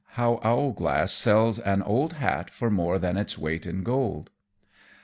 [0.17, 4.31] _How Owlglass sells an Old Hat for more than its Weight in Gold.